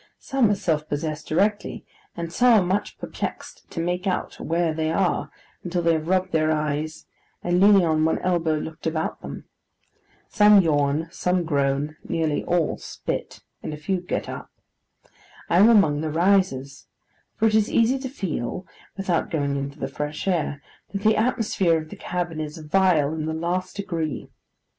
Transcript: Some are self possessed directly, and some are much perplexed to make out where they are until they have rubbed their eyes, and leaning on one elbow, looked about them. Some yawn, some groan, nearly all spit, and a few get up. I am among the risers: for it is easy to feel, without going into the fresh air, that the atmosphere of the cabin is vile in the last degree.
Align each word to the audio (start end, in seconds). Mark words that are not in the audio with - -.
Some 0.17 0.49
are 0.49 0.55
self 0.55 0.89
possessed 0.89 1.27
directly, 1.27 1.85
and 2.17 2.33
some 2.33 2.59
are 2.59 2.65
much 2.65 2.97
perplexed 2.97 3.69
to 3.69 3.79
make 3.79 4.07
out 4.07 4.39
where 4.39 4.73
they 4.73 4.91
are 4.91 5.29
until 5.63 5.83
they 5.83 5.93
have 5.93 6.07
rubbed 6.07 6.31
their 6.31 6.49
eyes, 6.51 7.05
and 7.43 7.61
leaning 7.61 7.85
on 7.85 8.03
one 8.03 8.17
elbow, 8.23 8.55
looked 8.55 8.87
about 8.87 9.21
them. 9.21 9.45
Some 10.27 10.59
yawn, 10.61 11.07
some 11.11 11.43
groan, 11.43 11.97
nearly 12.03 12.43
all 12.43 12.79
spit, 12.79 13.41
and 13.61 13.75
a 13.75 13.77
few 13.77 14.01
get 14.01 14.27
up. 14.27 14.49
I 15.47 15.59
am 15.59 15.69
among 15.69 16.01
the 16.01 16.09
risers: 16.09 16.87
for 17.35 17.45
it 17.45 17.53
is 17.53 17.69
easy 17.71 17.99
to 17.99 18.09
feel, 18.09 18.65
without 18.97 19.29
going 19.29 19.55
into 19.55 19.77
the 19.77 19.87
fresh 19.87 20.27
air, 20.27 20.63
that 20.93 21.03
the 21.03 21.15
atmosphere 21.15 21.77
of 21.77 21.91
the 21.91 21.95
cabin 21.95 22.39
is 22.39 22.57
vile 22.57 23.13
in 23.13 23.27
the 23.27 23.35
last 23.35 23.75
degree. 23.75 24.31